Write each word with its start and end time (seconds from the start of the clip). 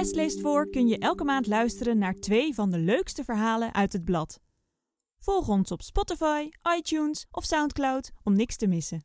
West 0.00 0.14
leest 0.14 0.40
voor 0.40 0.70
kun 0.70 0.88
je 0.88 0.98
elke 0.98 1.24
maand 1.24 1.46
luisteren 1.46 1.98
naar 1.98 2.14
twee 2.14 2.54
van 2.54 2.70
de 2.70 2.78
leukste 2.78 3.24
verhalen 3.24 3.74
uit 3.74 3.92
het 3.92 4.04
blad. 4.04 4.40
Volg 5.18 5.48
ons 5.48 5.70
op 5.70 5.82
Spotify, 5.82 6.48
iTunes 6.78 7.26
of 7.30 7.44
Soundcloud 7.44 8.10
om 8.22 8.36
niks 8.36 8.56
te 8.56 8.66
missen. 8.66 9.04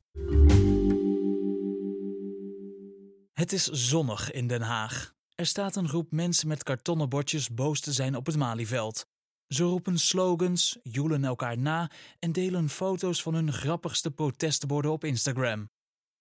Het 3.33 3.51
is 3.53 3.63
zonnig 3.63 4.31
in 4.31 4.47
Den 4.47 4.61
Haag. 4.61 5.13
Er 5.35 5.45
staat 5.45 5.75
een 5.75 5.87
groep 5.87 6.11
mensen 6.11 6.47
met 6.47 6.63
kartonnen 6.63 7.09
bordjes 7.09 7.49
boos 7.49 7.79
te 7.79 7.93
zijn 7.93 8.15
op 8.15 8.25
het 8.25 8.37
Malieveld. 8.37 9.05
Ze 9.47 9.63
roepen 9.63 9.99
slogans, 9.99 10.79
joelen 10.83 11.23
elkaar 11.23 11.57
na 11.57 11.91
en 12.19 12.31
delen 12.31 12.69
foto's 12.69 13.21
van 13.21 13.33
hun 13.33 13.53
grappigste 13.53 14.11
protestborden 14.11 14.91
op 14.91 15.03
Instagram. 15.03 15.69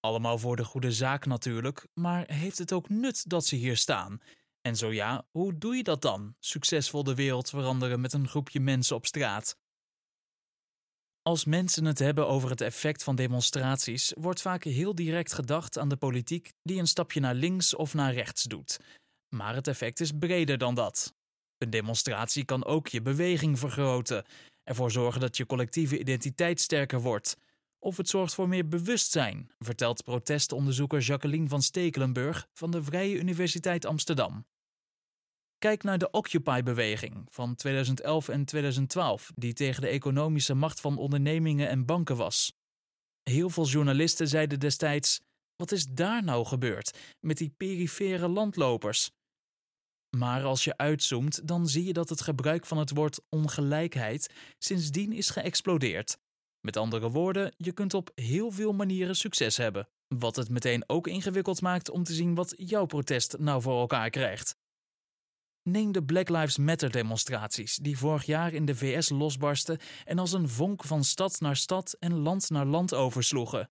Allemaal 0.01 0.39
voor 0.39 0.57
de 0.57 0.65
goede 0.65 0.93
zaak 0.93 1.27
natuurlijk, 1.27 1.87
maar 1.93 2.25
heeft 2.27 2.59
het 2.59 2.73
ook 2.73 2.89
nut 2.89 3.31
dat 3.31 3.47
ze 3.47 3.57
hier 3.57 3.77
staan? 3.77 4.21
En 4.67 4.77
zo 4.77 4.93
ja, 4.93 5.27
hoe 5.31 5.59
doe 5.59 5.77
je 5.77 5.83
dat 5.83 6.03
dan? 6.03 6.35
Succesvol 6.39 7.05
de 7.05 7.15
wereld 7.15 7.51
veranderen 7.51 8.01
met 8.01 8.13
een 8.13 8.29
groepje 8.29 8.61
mensen 8.61 8.97
op 8.97 9.07
straat. 9.07 9.57
Als 11.23 11.45
mensen 11.45 11.85
het 11.85 11.99
hebben 11.99 12.29
over 12.29 12.51
het 12.51 12.61
effect 12.61 13.03
van 13.03 13.17
demonstraties, 13.17 14.13
wordt 14.17 14.41
vaak 14.41 14.65
heel 14.65 14.95
direct 14.95 15.33
gedacht 15.33 15.79
aan 15.79 15.89
de 15.89 15.97
politiek 15.97 16.53
die 16.63 16.79
een 16.79 16.87
stapje 16.87 17.21
naar 17.21 17.35
links 17.35 17.75
of 17.75 17.95
naar 17.95 18.15
rechts 18.15 18.43
doet. 18.43 18.81
Maar 19.29 19.55
het 19.55 19.67
effect 19.67 20.01
is 20.01 20.13
breder 20.19 20.59
dan 20.59 20.75
dat. 20.75 21.15
Een 21.59 21.71
demonstratie 21.71 22.45
kan 22.45 22.65
ook 22.65 22.89
je 22.89 23.03
beweging 23.03 23.59
vergroten, 23.59 24.25
ervoor 24.63 24.91
zorgen 24.91 25.21
dat 25.21 25.37
je 25.37 25.47
collectieve 25.47 25.99
identiteit 25.99 26.61
sterker 26.61 27.01
wordt. 27.01 27.37
Of 27.79 27.97
het 27.97 28.09
zorgt 28.09 28.35
voor 28.35 28.49
meer 28.49 28.69
bewustzijn, 28.69 29.51
vertelt 29.59 30.05
protestonderzoeker 30.05 31.01
Jacqueline 31.01 31.49
van 31.49 31.63
Stekelenburg 31.63 32.49
van 32.53 32.71
de 32.71 32.83
Vrije 32.83 33.19
Universiteit 33.19 33.85
Amsterdam. 33.85 34.45
Kijk 35.65 35.83
naar 35.83 35.99
de 35.99 36.11
Occupy-beweging 36.11 37.27
van 37.31 37.55
2011 37.55 38.29
en 38.29 38.45
2012, 38.45 39.33
die 39.35 39.53
tegen 39.53 39.81
de 39.81 39.89
economische 39.89 40.55
macht 40.55 40.81
van 40.81 40.99
ondernemingen 40.99 41.69
en 41.69 41.85
banken 41.85 42.17
was. 42.17 42.53
Heel 43.23 43.51
veel 43.51 43.67
journalisten 43.67 44.29
zeiden 44.29 44.61
destijds: 44.61 45.21
wat 45.57 45.73
is 45.73 45.87
daar 45.87 46.25
nou 46.25 46.47
gebeurd 46.47 46.99
met 47.21 47.37
die 47.37 47.55
perifere 47.57 48.29
landlopers? 48.29 49.11
Maar 50.17 50.43
als 50.43 50.65
je 50.65 50.77
uitzoomt, 50.77 51.49
dan 51.49 51.69
zie 51.69 51.85
je 51.85 51.93
dat 51.93 52.09
het 52.09 52.21
gebruik 52.21 52.67
van 52.67 52.79
het 52.79 52.91
woord 52.91 53.21
ongelijkheid 53.29 54.35
sindsdien 54.59 55.13
is 55.13 55.31
geëxplodeerd. 55.31 56.19
Met 56.61 56.77
andere 56.77 57.11
woorden, 57.11 57.55
je 57.57 57.73
kunt 57.73 57.95
op 57.95 58.11
heel 58.15 58.51
veel 58.51 58.73
manieren 58.73 59.17
succes 59.17 59.57
hebben. 59.57 59.89
Wat 60.09 60.37
het 60.37 60.49
meteen 60.49 60.85
ook 60.87 61.07
ingewikkeld 61.07 61.61
maakt 61.61 61.91
om 61.91 62.05
te 62.05 62.13
zien 62.13 62.35
wat 62.35 62.55
jouw 62.57 62.87
protest 62.87 63.39
nou 63.39 63.63
voor 63.63 63.81
elkaar 63.81 64.11
krijgt. 64.11 64.63
Neem 65.69 65.93
de 65.93 66.05
Black 66.05 66.29
Lives 66.29 66.59
Matter 66.59 66.91
demonstraties 66.91 67.77
die 67.77 67.99
vorig 67.99 68.25
jaar 68.25 68.53
in 68.53 68.65
de 68.65 68.75
VS 68.75 69.09
losbarsten 69.09 69.79
en 70.05 70.19
als 70.19 70.33
een 70.33 70.49
vonk 70.49 70.85
van 70.85 71.05
stad 71.05 71.41
naar 71.41 71.57
stad 71.57 71.97
en 71.99 72.19
land 72.19 72.51
naar 72.51 72.67
land 72.67 72.95
oversloegen. 72.95 73.71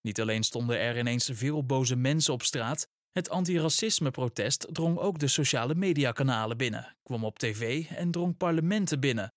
Niet 0.00 0.20
alleen 0.20 0.42
stonden 0.42 0.78
er 0.78 0.98
ineens 0.98 1.30
veel 1.32 1.64
boze 1.64 1.96
mensen 1.96 2.32
op 2.32 2.42
straat, 2.42 2.88
het 3.10 3.28
antiracisme-protest 3.28 4.66
drong 4.70 4.98
ook 4.98 5.18
de 5.18 5.28
sociale 5.28 5.74
mediakanalen 5.74 6.56
binnen, 6.56 6.96
kwam 7.02 7.24
op 7.24 7.38
tv 7.38 7.86
en 7.88 8.10
drong 8.10 8.36
parlementen 8.36 9.00
binnen. 9.00 9.32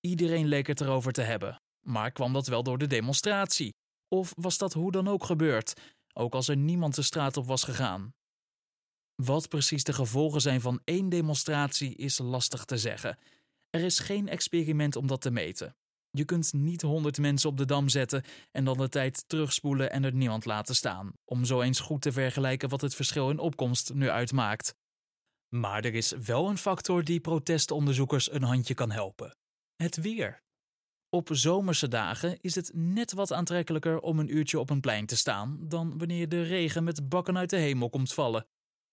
Iedereen 0.00 0.46
leek 0.46 0.66
het 0.66 0.80
erover 0.80 1.12
te 1.12 1.22
hebben, 1.22 1.62
maar 1.86 2.12
kwam 2.12 2.32
dat 2.32 2.46
wel 2.46 2.62
door 2.62 2.78
de 2.78 2.86
demonstratie? 2.86 3.74
Of 4.08 4.32
was 4.36 4.58
dat 4.58 4.72
hoe 4.72 4.92
dan 4.92 5.08
ook 5.08 5.24
gebeurd, 5.24 5.72
ook 6.12 6.34
als 6.34 6.48
er 6.48 6.56
niemand 6.56 6.94
de 6.94 7.02
straat 7.02 7.36
op 7.36 7.46
was 7.46 7.64
gegaan? 7.64 8.14
Wat 9.14 9.48
precies 9.48 9.84
de 9.84 9.92
gevolgen 9.92 10.40
zijn 10.40 10.60
van 10.60 10.80
één 10.84 11.08
demonstratie 11.08 11.94
is 11.94 12.18
lastig 12.18 12.64
te 12.64 12.78
zeggen. 12.78 13.18
Er 13.70 13.80
is 13.80 13.98
geen 13.98 14.28
experiment 14.28 14.96
om 14.96 15.06
dat 15.06 15.20
te 15.20 15.30
meten. 15.30 15.76
Je 16.10 16.24
kunt 16.24 16.52
niet 16.52 16.82
honderd 16.82 17.18
mensen 17.18 17.50
op 17.50 17.56
de 17.56 17.64
dam 17.64 17.88
zetten 17.88 18.24
en 18.50 18.64
dan 18.64 18.76
de 18.76 18.88
tijd 18.88 19.24
terugspoelen 19.28 19.90
en 19.90 20.04
er 20.04 20.14
niemand 20.14 20.44
laten 20.44 20.74
staan, 20.74 21.12
om 21.24 21.44
zo 21.44 21.60
eens 21.60 21.80
goed 21.80 22.02
te 22.02 22.12
vergelijken 22.12 22.68
wat 22.68 22.80
het 22.80 22.94
verschil 22.94 23.30
in 23.30 23.38
opkomst 23.38 23.94
nu 23.94 24.08
uitmaakt. 24.10 24.74
Maar 25.48 25.84
er 25.84 25.94
is 25.94 26.10
wel 26.10 26.48
een 26.48 26.58
factor 26.58 27.04
die 27.04 27.20
protestonderzoekers 27.20 28.32
een 28.32 28.42
handje 28.42 28.74
kan 28.74 28.90
helpen: 28.90 29.36
het 29.76 29.96
weer. 29.96 30.42
Op 31.08 31.28
zomerse 31.32 31.88
dagen 31.88 32.40
is 32.40 32.54
het 32.54 32.70
net 32.74 33.12
wat 33.12 33.32
aantrekkelijker 33.32 34.00
om 34.00 34.18
een 34.18 34.36
uurtje 34.36 34.58
op 34.58 34.70
een 34.70 34.80
plein 34.80 35.06
te 35.06 35.16
staan 35.16 35.58
dan 35.68 35.98
wanneer 35.98 36.28
de 36.28 36.42
regen 36.42 36.84
met 36.84 37.08
bakken 37.08 37.38
uit 37.38 37.50
de 37.50 37.56
hemel 37.56 37.90
komt 37.90 38.12
vallen. 38.12 38.46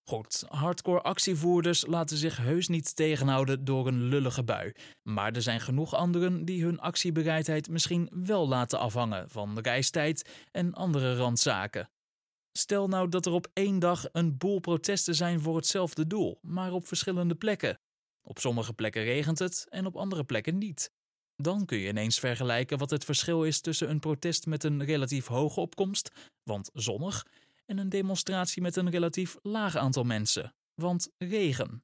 Goed, 0.03 0.45
hardcore 0.47 1.01
actievoerders 1.01 1.85
laten 1.85 2.17
zich 2.17 2.37
heus 2.37 2.67
niet 2.67 2.95
tegenhouden 2.95 3.65
door 3.65 3.87
een 3.87 4.03
lullige 4.03 4.43
bui. 4.43 4.73
Maar 5.01 5.33
er 5.33 5.41
zijn 5.41 5.61
genoeg 5.61 5.95
anderen 5.95 6.45
die 6.45 6.63
hun 6.63 6.79
actiebereidheid 6.79 7.69
misschien 7.69 8.09
wel 8.11 8.47
laten 8.47 8.79
afhangen 8.79 9.29
van 9.29 9.59
reistijd 9.59 10.29
en 10.51 10.73
andere 10.73 11.15
randzaken. 11.15 11.89
Stel 12.51 12.87
nou 12.87 13.09
dat 13.09 13.25
er 13.25 13.31
op 13.31 13.47
één 13.53 13.79
dag 13.79 14.05
een 14.11 14.37
boel 14.37 14.59
protesten 14.59 15.15
zijn 15.15 15.41
voor 15.41 15.55
hetzelfde 15.55 16.07
doel, 16.07 16.39
maar 16.41 16.71
op 16.71 16.87
verschillende 16.87 17.35
plekken. 17.35 17.79
Op 18.23 18.39
sommige 18.39 18.73
plekken 18.73 19.03
regent 19.03 19.39
het 19.39 19.65
en 19.69 19.85
op 19.85 19.95
andere 19.95 20.23
plekken 20.23 20.57
niet. 20.57 20.91
Dan 21.35 21.65
kun 21.65 21.77
je 21.77 21.87
ineens 21.87 22.19
vergelijken 22.19 22.77
wat 22.77 22.89
het 22.89 23.05
verschil 23.05 23.43
is 23.43 23.61
tussen 23.61 23.89
een 23.89 23.99
protest 23.99 24.45
met 24.45 24.63
een 24.63 24.85
relatief 24.85 25.27
hoge 25.27 25.59
opkomst, 25.59 26.11
want 26.43 26.69
zonnig, 26.73 27.25
en 27.71 27.77
een 27.77 27.89
demonstratie 27.89 28.61
met 28.61 28.75
een 28.75 28.89
relatief 28.89 29.37
laag 29.41 29.75
aantal 29.75 30.03
mensen, 30.03 30.55
want 30.73 31.09
regen. 31.17 31.83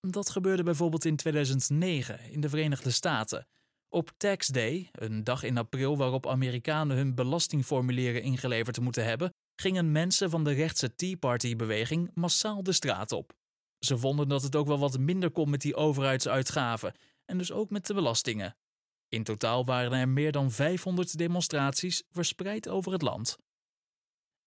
Dat 0.00 0.30
gebeurde 0.30 0.62
bijvoorbeeld 0.62 1.04
in 1.04 1.16
2009 1.16 2.20
in 2.30 2.40
de 2.40 2.48
Verenigde 2.48 2.90
Staten. 2.90 3.48
Op 3.88 4.10
Tax 4.16 4.46
Day, 4.46 4.88
een 4.92 5.24
dag 5.24 5.42
in 5.42 5.58
april 5.58 5.96
waarop 5.96 6.26
Amerikanen 6.26 6.96
hun 6.96 7.14
belastingformulieren 7.14 8.22
ingeleverd 8.22 8.80
moeten 8.80 9.04
hebben, 9.04 9.34
gingen 9.60 9.92
mensen 9.92 10.30
van 10.30 10.44
de 10.44 10.52
rechtse 10.52 10.94
Tea 10.94 11.16
Party-beweging 11.16 12.10
massaal 12.14 12.62
de 12.62 12.72
straat 12.72 13.12
op. 13.12 13.32
Ze 13.78 13.98
vonden 13.98 14.28
dat 14.28 14.42
het 14.42 14.56
ook 14.56 14.66
wel 14.66 14.78
wat 14.78 14.98
minder 14.98 15.30
kon 15.30 15.50
met 15.50 15.60
die 15.60 15.76
overheidsuitgaven 15.76 16.94
en 17.24 17.38
dus 17.38 17.52
ook 17.52 17.70
met 17.70 17.86
de 17.86 17.94
belastingen. 17.94 18.56
In 19.08 19.22
totaal 19.22 19.64
waren 19.64 19.92
er 19.92 20.08
meer 20.08 20.32
dan 20.32 20.50
500 20.50 21.18
demonstraties 21.18 22.02
verspreid 22.10 22.68
over 22.68 22.92
het 22.92 23.02
land. 23.02 23.38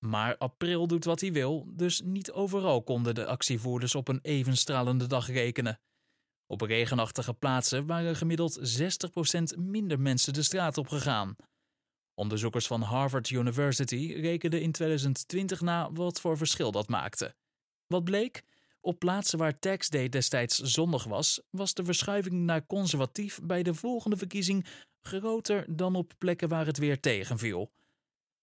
Maar 0.06 0.38
april 0.38 0.88
doet 0.88 1.06
wat 1.06 1.22
hij 1.22 1.31
wil, 1.31 1.66
dus 1.67 2.01
niet 2.01 2.31
overal 2.31 2.84
konden 2.84 3.16
de 3.16 3.25
actievoerders 3.25 3.95
op 3.95 4.07
een 4.07 4.19
even 4.22 4.57
stralende 4.57 5.07
dag 5.07 5.28
rekenen. 5.28 5.79
Op 6.47 6.62
regenachtige 6.62 7.34
plaatsen 7.34 7.85
waren 7.85 8.16
gemiddeld 8.16 8.81
60% 9.56 9.57
minder 9.57 10.00
mensen 10.00 10.34
de 10.34 10.44
straat 10.44 10.78
op 10.78 10.88
gegaan. 10.88 11.35
Onderzoekers 12.13 12.67
van 12.67 12.81
Harvard 12.81 13.29
University 13.29 14.13
rekenden 14.22 14.61
in 14.61 14.72
2020 14.72 15.61
na 15.61 15.91
wat 15.91 16.22
voor 16.22 16.38
verschil 16.38 16.72
dat 16.72 16.88
maakte. 16.88 17.35
Wat 17.88 18.03
bleek? 18.03 18.44
Op 18.79 19.00
plaatsen 19.00 19.38
waar 19.38 19.59
Tax 19.59 19.90
Day 19.90 20.09
destijds 20.09 20.57
zondag 20.57 21.03
was, 21.03 21.41
was 21.50 21.73
de 21.73 21.84
verschuiving 21.84 22.35
naar 22.35 22.66
conservatief 22.66 23.40
bij 23.44 23.63
de 23.63 23.73
volgende 23.73 24.17
verkiezing 24.17 24.66
groter 25.01 25.75
dan 25.75 25.95
op 25.95 26.13
plekken 26.17 26.50
waar 26.50 26.66
het 26.66 26.78
weer 26.78 27.00
tegenviel. 27.00 27.72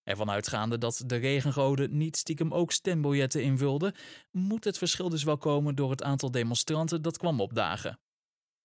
Ervan 0.09 0.31
uitgaande 0.31 0.79
dat 0.79 1.03
de 1.07 1.17
regengoden 1.17 1.97
niet 1.97 2.17
stiekem 2.17 2.53
ook 2.53 2.73
stembiljetten 2.73 3.43
invulden, 3.43 3.95
moet 4.31 4.65
het 4.65 4.79
verschil 4.79 5.09
dus 5.09 5.23
wel 5.23 5.39
komen 5.39 5.75
door 5.75 5.91
het 5.91 6.03
aantal 6.03 6.31
demonstranten 6.31 7.03
dat 7.03 7.19
kwam 7.19 7.41
opdagen. 7.41 7.99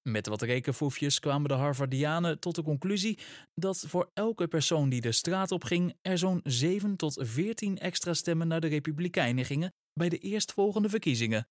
Met 0.02 0.28
wat 0.28 0.42
rekenfoefjes 0.42 1.20
kwamen 1.20 1.48
de 1.48 1.54
Harvardianen 1.54 2.40
tot 2.40 2.56
de 2.56 2.64
conclusie 2.64 3.20
dat 3.56 3.86
voor 3.88 4.10
elke 4.14 4.48
persoon 4.48 4.90
die 4.90 5.02
de 5.02 5.12
straat 5.12 5.52
op 5.52 5.64
ging, 5.64 5.96
er 6.02 6.18
zo'n 6.18 6.40
7 6.44 6.96
tot 6.96 7.18
14 7.20 7.78
extra 7.78 8.14
stemmen 8.14 8.48
naar 8.48 8.62
de 8.62 8.68
Republikeinen 8.68 9.46
gingen 9.46 9.74
bij 9.94 10.10
de 10.10 10.18
eerstvolgende 10.18 10.90
verkiezingen. 10.90 11.48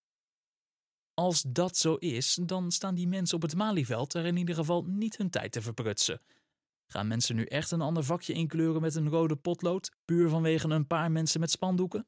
Als 1.14 1.42
dat 1.48 1.76
zo 1.76 1.94
is, 1.94 2.38
dan 2.42 2.70
staan 2.70 2.94
die 2.94 3.08
mensen 3.08 3.36
op 3.36 3.42
het 3.42 3.54
Malieveld 3.54 4.14
er 4.14 4.24
in 4.24 4.36
ieder 4.36 4.54
geval 4.54 4.84
niet 4.84 5.16
hun 5.16 5.30
tijd 5.30 5.52
te 5.52 5.62
verprutsen. 5.62 6.20
Gaan 6.92 7.06
mensen 7.06 7.36
nu 7.36 7.44
echt 7.44 7.70
een 7.70 7.80
ander 7.80 8.04
vakje 8.04 8.32
inkleuren 8.32 8.80
met 8.80 8.94
een 8.94 9.08
rode 9.08 9.36
potlood, 9.36 9.90
puur 10.04 10.28
vanwege 10.28 10.68
een 10.68 10.86
paar 10.86 11.10
mensen 11.10 11.40
met 11.40 11.50
spandoeken? 11.50 12.06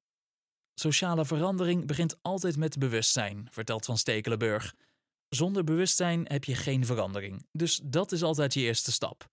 Sociale 0.75 1.25
verandering 1.25 1.87
begint 1.87 2.19
altijd 2.23 2.57
met 2.57 2.79
bewustzijn, 2.79 3.49
vertelt 3.51 3.85
Van 3.85 3.99
Stekelenburg. 3.99 4.75
Zonder 5.29 5.65
bewustzijn 5.65 6.25
heb 6.27 6.45
je 6.45 6.55
geen 6.55 6.87
verandering, 6.87 7.47
dus 7.53 7.81
dat 7.85 8.13
is 8.13 8.23
altijd 8.23 8.55
je 8.55 8.61
eerste 8.61 8.93
stap. 8.93 9.29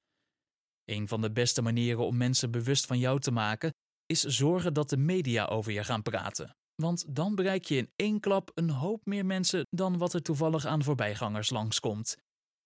Een 0.85 1.07
van 1.07 1.21
de 1.21 1.31
beste 1.31 1.61
manieren 1.61 2.05
om 2.05 2.17
mensen 2.17 2.51
bewust 2.51 2.85
van 2.85 2.99
jou 2.99 3.19
te 3.19 3.31
maken 3.31 3.73
is 4.05 4.23
zorgen 4.23 4.73
dat 4.73 4.89
de 4.89 4.97
media 4.97 5.45
over 5.45 5.71
je 5.71 5.83
gaan 5.83 6.01
praten. 6.01 6.55
Want 6.75 7.15
dan 7.15 7.35
bereik 7.35 7.65
je 7.65 7.75
in 7.75 7.91
één 7.95 8.19
klap 8.19 8.51
een 8.53 8.69
hoop 8.69 9.05
meer 9.05 9.25
mensen 9.25 9.65
dan 9.69 9.97
wat 9.97 10.13
er 10.13 10.21
toevallig 10.21 10.65
aan 10.65 10.83
voorbijgangers 10.83 11.49
langskomt. 11.49 12.17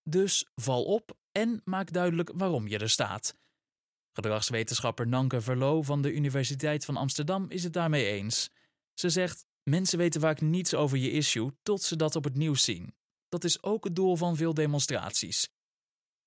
Dus 0.10 0.46
val 0.56 0.84
op 0.84 1.18
en 1.31 1.62
maak 1.63 1.92
duidelijk 1.92 2.31
waarom 2.34 2.68
je 2.68 2.78
er 2.78 2.90
staat. 2.90 3.36
Gedragswetenschapper 4.12 5.07
Nanke 5.07 5.42
Verloo 5.42 5.81
van 5.81 6.02
de 6.02 6.13
Universiteit 6.13 6.86
van 6.86 6.98
Amsterdam 6.98 7.46
is 7.50 7.63
het 7.63 7.74
daarmee 7.74 8.06
eens. 8.06 8.50
Ze 8.94 9.10
zegt: 9.10 9.46
Mensen 9.63 9.98
weten 9.98 10.22
vaak 10.22 10.42
niets 10.42 10.74
over 10.74 10.98
je 10.98 11.12
issue 11.12 11.52
tot 11.63 11.81
ze 11.81 11.96
dat 11.96 12.16
op 12.16 12.24
het 12.24 12.36
nieuws 12.36 12.63
zien. 12.63 12.94
Dat 13.30 13.44
is 13.44 13.63
ook 13.63 13.84
het 13.84 13.96
doel 13.96 14.16
van 14.16 14.36
veel 14.36 14.54
demonstraties. 14.54 15.50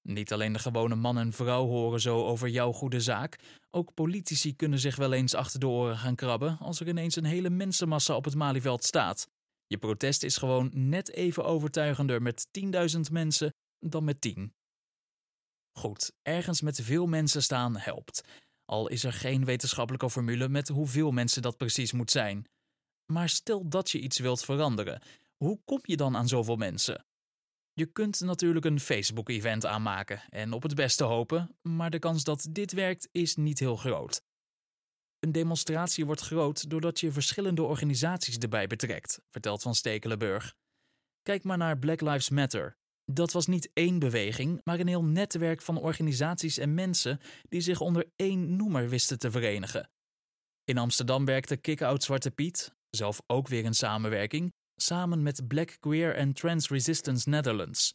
Niet 0.03 0.33
alleen 0.33 0.53
de 0.53 0.59
gewone 0.59 0.95
man 0.95 1.19
en 1.19 1.33
vrouw 1.33 1.67
horen 1.67 2.01
zo 2.01 2.25
over 2.25 2.49
jouw 2.49 2.73
goede 2.73 3.01
zaak, 3.01 3.39
ook 3.71 3.95
politici 3.95 4.57
kunnen 4.57 4.79
zich 4.79 4.97
wel 4.97 5.13
eens 5.13 5.35
achter 5.35 5.61
de 5.61 5.69
oren 5.69 5.99
gaan 5.99 6.15
krabben 6.15 6.59
als 6.59 6.81
er 6.81 6.89
ineens 6.89 7.17
een 7.17 7.25
hele 7.25 7.51
mensenmassa 7.51 8.17
op 8.17 8.25
het 8.25 8.35
Malieveld 8.35 8.85
staat. 8.85 9.29
Je 9.67 9.79
protest 9.79 10.23
is 10.23 10.37
gewoon 10.37 10.71
net 10.73 11.11
even 11.11 11.45
overtuigender 11.45 12.23
met 12.23 12.49
10.000 12.95 13.01
mensen 13.11 13.55
dan 13.81 14.05
met 14.05 14.21
10. 14.21 14.55
Goed, 15.73 16.13
ergens 16.23 16.61
met 16.61 16.81
veel 16.81 17.07
mensen 17.07 17.43
staan 17.43 17.77
helpt. 17.77 18.25
Al 18.65 18.89
is 18.89 19.05
er 19.05 19.13
geen 19.13 19.45
wetenschappelijke 19.45 20.11
formule 20.11 20.49
met 20.49 20.69
hoeveel 20.69 21.11
mensen 21.11 21.43
dat 21.43 21.57
precies 21.57 21.93
moet 21.93 22.11
zijn. 22.11 22.47
Maar 23.13 23.29
stel 23.29 23.69
dat 23.69 23.91
je 23.91 24.01
iets 24.01 24.19
wilt 24.19 24.45
veranderen, 24.45 25.03
hoe 25.37 25.61
kom 25.65 25.81
je 25.83 25.97
dan 25.97 26.17
aan 26.17 26.29
zoveel 26.29 26.57
mensen? 26.57 27.07
Je 27.73 27.87
kunt 27.87 28.21
natuurlijk 28.21 28.65
een 28.65 28.81
Facebook-event 28.81 29.67
aanmaken 29.67 30.23
en 30.29 30.53
op 30.53 30.63
het 30.63 30.75
beste 30.75 31.05
hopen, 31.05 31.57
maar 31.63 31.91
de 31.91 31.99
kans 31.99 32.25
dat 32.25 32.47
dit 32.51 32.73
werkt 32.73 33.09
is 33.13 33.37
niet 33.37 33.59
heel 33.59 33.77
groot. 33.77 34.23
Een 35.19 35.33
demonstratie 35.33 36.07
wordt 36.07 36.21
groot 36.21 36.71
doordat 36.71 37.01
je 37.01 37.13
verschillende 37.13 37.63
organisaties 37.63 38.39
erbij 38.39 38.67
betrekt, 38.67 39.21
vertelt 39.31 39.63
Van 39.63 39.75
Stekelenburg. 39.75 40.55
Kijk 41.23 41.45
maar 41.45 41.59
naar 41.59 41.79
Black 41.79 42.01
Lives 42.01 42.29
Matter. 42.29 42.77
Dat 43.11 43.33
was 43.33 43.47
niet 43.47 43.71
één 43.73 43.99
beweging, 43.99 44.61
maar 44.65 44.81
een 44.81 44.87
heel 44.87 45.05
netwerk 45.05 45.63
van 45.63 45.79
organisaties 45.79 46.59
en 46.59 46.75
mensen 46.75 47.21
die 47.49 47.61
zich 47.61 47.81
onder 47.81 48.11
één 48.17 48.57
noemer 48.57 48.89
wisten 48.89 49.19
te 49.19 49.31
verenigen. 49.31 49.91
In 50.65 50.79
Amsterdam 50.79 51.25
werkte 51.25 51.57
Kick-Out 51.57 52.03
Zwarte 52.03 52.31
Piet, 52.31 52.75
zelf 52.91 53.23
ook 53.27 53.49
weer 53.49 53.65
een 53.65 53.75
samenwerking, 53.75 54.53
samen 54.75 55.23
met 55.23 55.49
Black 55.49 55.77
Queer 55.81 56.19
and 56.19 56.37
Trans 56.37 56.69
Resistance 56.69 57.29
Netherlands. 57.29 57.95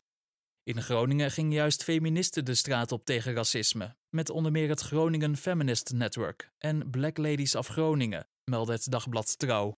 In 0.63 0.81
Groningen 0.81 1.31
gingen 1.31 1.54
juist 1.54 1.83
feministen 1.83 2.45
de 2.45 2.56
straat 2.56 2.92
op 2.92 3.06
tegen 3.06 3.33
racisme, 3.33 3.95
met 4.10 4.30
onder 4.30 4.51
meer 4.51 4.69
het 4.69 4.81
Groningen 4.81 5.38
Feminist 5.38 5.92
Network 5.94 6.51
en 6.57 6.89
Black 6.89 7.18
Ladies 7.18 7.56
of 7.56 7.68
Groningen, 7.68 8.27
meldde 8.44 8.71
het 8.71 8.92
dagblad 8.92 9.39
Trouw. 9.39 9.74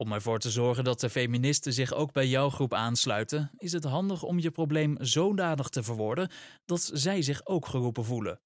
Om 0.00 0.12
ervoor 0.12 0.38
te 0.38 0.50
zorgen 0.50 0.84
dat 0.84 1.00
de 1.00 1.10
feministen 1.10 1.72
zich 1.72 1.92
ook 1.92 2.12
bij 2.12 2.26
jouw 2.26 2.50
groep 2.50 2.74
aansluiten, 2.74 3.50
is 3.56 3.72
het 3.72 3.84
handig 3.84 4.22
om 4.22 4.38
je 4.38 4.50
probleem 4.50 4.96
zodanig 5.00 5.68
te 5.68 5.82
verwoorden 5.82 6.30
dat 6.64 6.90
zij 6.92 7.22
zich 7.22 7.46
ook 7.46 7.66
geroepen 7.66 8.04
voelen. 8.04 8.40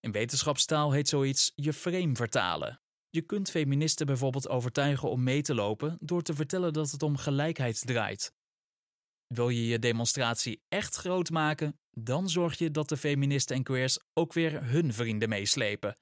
In 0.00 0.12
wetenschapstaal 0.12 0.92
heet 0.92 1.08
zoiets 1.08 1.52
je 1.54 1.72
frame 1.72 2.14
vertalen. 2.14 2.80
Je 3.10 3.22
kunt 3.22 3.50
feministen 3.50 4.06
bijvoorbeeld 4.06 4.48
overtuigen 4.48 5.10
om 5.10 5.22
mee 5.22 5.42
te 5.42 5.54
lopen 5.54 5.96
door 6.00 6.22
te 6.22 6.34
vertellen 6.34 6.72
dat 6.72 6.90
het 6.90 7.02
om 7.02 7.16
gelijkheid 7.16 7.86
draait. 7.86 8.32
Wil 9.26 9.48
je 9.48 9.66
je 9.66 9.78
demonstratie 9.78 10.62
echt 10.68 10.96
groot 10.96 11.30
maken, 11.30 11.78
dan 11.90 12.28
zorg 12.28 12.58
je 12.58 12.70
dat 12.70 12.88
de 12.88 12.96
feministen 12.96 13.56
en 13.56 13.62
queers 13.62 13.98
ook 14.12 14.32
weer 14.32 14.64
hun 14.64 14.92
vrienden 14.92 15.28
meeslepen. 15.28 15.96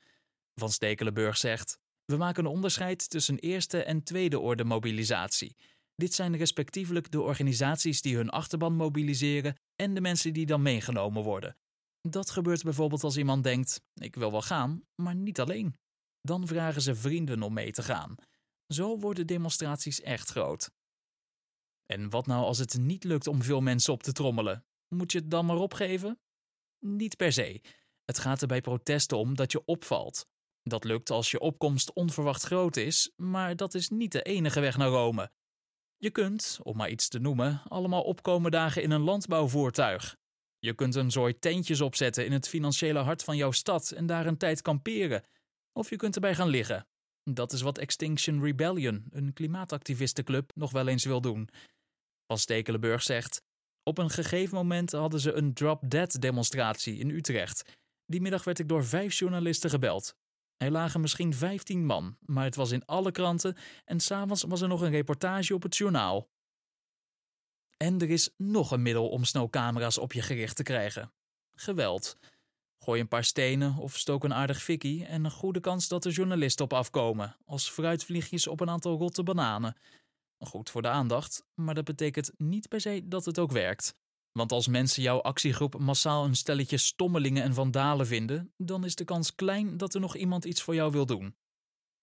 Van 0.54 0.70
Stekelenburg 0.70 1.36
zegt: 1.36 1.78
We 2.12 2.18
maken 2.18 2.44
een 2.44 2.50
onderscheid 2.50 3.10
tussen 3.10 3.38
eerste 3.38 3.82
en 3.82 4.02
tweede 4.02 4.40
orde 4.40 4.64
mobilisatie. 4.64 5.56
Dit 5.94 6.14
zijn 6.14 6.36
respectievelijk 6.36 7.10
de 7.10 7.20
organisaties 7.20 8.02
die 8.02 8.16
hun 8.16 8.28
achterban 8.28 8.74
mobiliseren 8.76 9.56
en 9.76 9.94
de 9.94 10.00
mensen 10.00 10.32
die 10.32 10.46
dan 10.46 10.62
meegenomen 10.62 11.22
worden. 11.22 11.56
Dat 12.00 12.30
gebeurt 12.30 12.62
bijvoorbeeld 12.62 13.04
als 13.04 13.16
iemand 13.16 13.44
denkt: 13.44 13.80
Ik 13.94 14.14
wil 14.14 14.30
wel 14.30 14.42
gaan, 14.42 14.82
maar 14.94 15.14
niet 15.14 15.40
alleen. 15.40 15.76
Dan 16.20 16.46
vragen 16.46 16.82
ze 16.82 16.94
vrienden 16.94 17.42
om 17.42 17.52
mee 17.52 17.72
te 17.72 17.82
gaan. 17.82 18.14
Zo 18.66 18.98
worden 18.98 19.26
demonstraties 19.26 20.00
echt 20.00 20.30
groot. 20.30 20.70
En 21.86 22.10
wat 22.10 22.26
nou 22.26 22.44
als 22.44 22.58
het 22.58 22.78
niet 22.78 23.04
lukt 23.04 23.26
om 23.26 23.42
veel 23.42 23.60
mensen 23.60 23.92
op 23.92 24.02
te 24.02 24.12
trommelen? 24.12 24.64
Moet 24.88 25.12
je 25.12 25.18
het 25.18 25.30
dan 25.30 25.46
maar 25.46 25.56
opgeven? 25.56 26.20
Niet 26.78 27.16
per 27.16 27.32
se. 27.32 27.62
Het 28.04 28.18
gaat 28.18 28.40
er 28.40 28.48
bij 28.48 28.60
protesten 28.60 29.18
om 29.18 29.36
dat 29.36 29.52
je 29.52 29.64
opvalt. 29.64 30.31
Dat 30.62 30.84
lukt 30.84 31.10
als 31.10 31.30
je 31.30 31.40
opkomst 31.40 31.92
onverwacht 31.92 32.42
groot 32.42 32.76
is, 32.76 33.12
maar 33.16 33.56
dat 33.56 33.74
is 33.74 33.88
niet 33.88 34.12
de 34.12 34.22
enige 34.22 34.60
weg 34.60 34.76
naar 34.76 34.88
Rome. 34.88 35.30
Je 35.96 36.10
kunt, 36.10 36.58
om 36.62 36.76
maar 36.76 36.90
iets 36.90 37.08
te 37.08 37.18
noemen, 37.18 37.62
allemaal 37.68 38.02
opkomen 38.02 38.50
dagen 38.50 38.82
in 38.82 38.90
een 38.90 39.00
landbouwvoertuig. 39.00 40.16
Je 40.58 40.74
kunt 40.74 40.94
een 40.94 41.10
zooi 41.10 41.38
tentjes 41.38 41.80
opzetten 41.80 42.24
in 42.24 42.32
het 42.32 42.48
financiële 42.48 42.98
hart 42.98 43.24
van 43.24 43.36
jouw 43.36 43.50
stad 43.50 43.90
en 43.90 44.06
daar 44.06 44.26
een 44.26 44.36
tijd 44.36 44.62
kamperen. 44.62 45.24
Of 45.72 45.90
je 45.90 45.96
kunt 45.96 46.14
erbij 46.14 46.34
gaan 46.34 46.48
liggen. 46.48 46.86
Dat 47.22 47.52
is 47.52 47.60
wat 47.60 47.78
Extinction 47.78 48.42
Rebellion, 48.44 49.06
een 49.10 49.32
klimaatactivistenclub, 49.32 50.50
nog 50.54 50.70
wel 50.70 50.88
eens 50.88 51.04
wil 51.04 51.20
doen. 51.20 51.48
Van 52.26 52.38
Stekelenburg 52.38 53.02
zegt: 53.02 53.42
Op 53.82 53.98
een 53.98 54.10
gegeven 54.10 54.54
moment 54.54 54.92
hadden 54.92 55.20
ze 55.20 55.32
een 55.32 55.54
drop-dead 55.54 56.20
demonstratie 56.20 56.98
in 56.98 57.10
Utrecht. 57.10 57.78
Die 58.06 58.20
middag 58.20 58.44
werd 58.44 58.58
ik 58.58 58.68
door 58.68 58.84
vijf 58.84 59.14
journalisten 59.14 59.70
gebeld. 59.70 60.14
Er 60.62 60.70
lagen 60.70 61.00
misschien 61.00 61.34
15 61.34 61.86
man, 61.86 62.16
maar 62.20 62.44
het 62.44 62.54
was 62.54 62.70
in 62.70 62.84
alle 62.84 63.10
kranten 63.12 63.56
en 63.84 64.00
s'avonds 64.00 64.42
was 64.42 64.60
er 64.60 64.68
nog 64.68 64.80
een 64.80 64.90
reportage 64.90 65.54
op 65.54 65.62
het 65.62 65.76
journaal. 65.76 66.28
En 67.76 68.00
er 68.00 68.10
is 68.10 68.30
nog 68.36 68.70
een 68.70 68.82
middel 68.82 69.08
om 69.08 69.24
snel 69.24 69.50
camera's 69.50 69.98
op 69.98 70.12
je 70.12 70.22
gericht 70.22 70.56
te 70.56 70.62
krijgen: 70.62 71.12
geweld. 71.54 72.18
Gooi 72.78 73.00
een 73.00 73.08
paar 73.08 73.24
stenen 73.24 73.76
of 73.76 73.96
stook 73.96 74.24
een 74.24 74.34
aardig 74.34 74.62
fikkie 74.62 75.04
en 75.04 75.24
een 75.24 75.30
goede 75.30 75.60
kans 75.60 75.88
dat 75.88 76.04
er 76.04 76.12
journalisten 76.12 76.64
op 76.64 76.72
afkomen, 76.72 77.36
als 77.44 77.70
fruitvliegjes 77.70 78.46
op 78.46 78.60
een 78.60 78.70
aantal 78.70 78.98
rotte 78.98 79.22
bananen. 79.22 79.76
Goed 80.38 80.70
voor 80.70 80.82
de 80.82 80.88
aandacht, 80.88 81.44
maar 81.54 81.74
dat 81.74 81.84
betekent 81.84 82.32
niet 82.36 82.68
per 82.68 82.80
se 82.80 83.02
dat 83.04 83.24
het 83.24 83.38
ook 83.38 83.52
werkt. 83.52 83.94
Want 84.32 84.52
als 84.52 84.68
mensen 84.68 85.02
jouw 85.02 85.20
actiegroep 85.20 85.78
massaal 85.78 86.24
een 86.24 86.36
stelletje 86.36 86.76
stommelingen 86.76 87.42
en 87.42 87.54
vandalen 87.54 88.06
vinden, 88.06 88.52
dan 88.56 88.84
is 88.84 88.94
de 88.94 89.04
kans 89.04 89.34
klein 89.34 89.76
dat 89.76 89.94
er 89.94 90.00
nog 90.00 90.16
iemand 90.16 90.44
iets 90.44 90.62
voor 90.62 90.74
jou 90.74 90.92
wil 90.92 91.06
doen. 91.06 91.36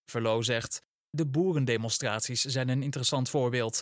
Verlo 0.06 0.42
zegt: 0.42 0.81
De 1.10 1.26
boerendemonstraties 1.26 2.42
zijn 2.42 2.70
een 2.70 2.84
interessant 2.84 3.30
voorbeeld. 3.30 3.81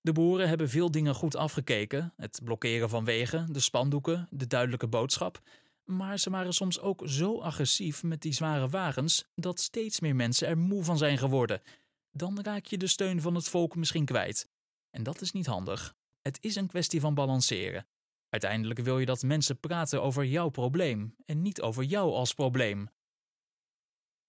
De 0.00 0.12
boeren 0.12 0.48
hebben 0.48 0.68
veel 0.68 0.90
dingen 0.90 1.14
goed 1.14 1.36
afgekeken: 1.36 2.12
het 2.16 2.40
blokkeren 2.44 2.88
van 2.88 3.04
wegen, 3.04 3.52
de 3.52 3.60
spandoeken, 3.60 4.28
de 4.30 4.46
duidelijke 4.46 4.88
boodschap. 4.88 5.40
Maar 5.84 6.18
ze 6.18 6.30
waren 6.30 6.52
soms 6.52 6.80
ook 6.80 7.02
zo 7.04 7.40
agressief 7.40 8.02
met 8.02 8.22
die 8.22 8.32
zware 8.32 8.68
wagens 8.68 9.28
dat 9.34 9.60
steeds 9.60 10.00
meer 10.00 10.16
mensen 10.16 10.48
er 10.48 10.58
moe 10.58 10.84
van 10.84 10.98
zijn 10.98 11.18
geworden. 11.18 11.62
Dan 12.10 12.40
raak 12.42 12.66
je 12.66 12.78
de 12.78 12.86
steun 12.86 13.20
van 13.20 13.34
het 13.34 13.48
volk 13.48 13.76
misschien 13.76 14.04
kwijt. 14.04 14.48
En 14.90 15.02
dat 15.02 15.20
is 15.20 15.32
niet 15.32 15.46
handig. 15.46 15.96
Het 16.28 16.38
is 16.40 16.56
een 16.56 16.66
kwestie 16.66 17.00
van 17.00 17.14
balanceren. 17.14 17.86
Uiteindelijk 18.28 18.80
wil 18.80 18.98
je 18.98 19.06
dat 19.06 19.22
mensen 19.22 19.60
praten 19.60 20.02
over 20.02 20.24
jouw 20.24 20.48
probleem 20.48 21.14
en 21.24 21.42
niet 21.42 21.60
over 21.60 21.84
jou 21.84 22.12
als 22.12 22.34
probleem. 22.34 22.88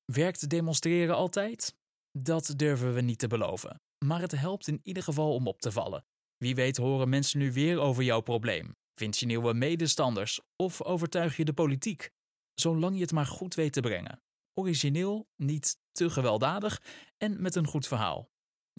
Werkt 0.05 0.49
demonstreren 0.49 1.15
altijd? 1.15 1.75
Dat 2.11 2.53
durven 2.55 2.93
we 2.93 3.01
niet 3.01 3.19
te 3.19 3.27
beloven. 3.27 3.81
Maar 4.05 4.21
het 4.21 4.31
helpt 4.31 4.67
in 4.67 4.79
ieder 4.83 5.03
geval 5.03 5.33
om 5.33 5.47
op 5.47 5.61
te 5.61 5.71
vallen. 5.71 6.05
Wie 6.37 6.55
weet 6.55 6.77
horen 6.77 7.09
mensen 7.09 7.39
nu 7.39 7.51
weer 7.51 7.79
over 7.79 8.03
jouw 8.03 8.21
probleem. 8.21 8.75
Vind 8.93 9.17
je 9.17 9.25
nieuwe 9.25 9.53
medestanders 9.53 10.39
of 10.55 10.81
overtuig 10.81 11.37
je 11.37 11.45
de 11.45 11.53
politiek? 11.53 12.09
Zolang 12.53 12.95
je 12.95 13.01
het 13.01 13.11
maar 13.11 13.25
goed 13.25 13.55
weet 13.55 13.73
te 13.73 13.81
brengen. 13.81 14.21
Origineel, 14.53 15.27
niet 15.35 15.77
te 15.91 16.09
gewelddadig 16.09 16.81
en 17.17 17.41
met 17.41 17.55
een 17.55 17.67
goed 17.67 17.87
verhaal. 17.87 18.29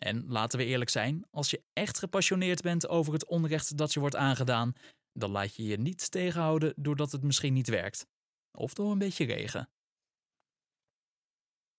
En 0.00 0.24
laten 0.26 0.58
we 0.58 0.64
eerlijk 0.64 0.90
zijn, 0.90 1.24
als 1.30 1.50
je 1.50 1.62
echt 1.72 1.98
gepassioneerd 1.98 2.62
bent 2.62 2.88
over 2.88 3.12
het 3.12 3.26
onrecht 3.26 3.76
dat 3.76 3.92
je 3.92 4.00
wordt 4.00 4.16
aangedaan, 4.16 4.72
dan 5.12 5.30
laat 5.30 5.56
je 5.56 5.64
je 5.64 5.76
niet 5.76 6.10
tegenhouden 6.10 6.72
doordat 6.76 7.12
het 7.12 7.22
misschien 7.22 7.52
niet 7.52 7.68
werkt. 7.68 8.06
Of 8.58 8.74
door 8.74 8.92
een 8.92 8.98
beetje 8.98 9.24
regen. 9.24 9.68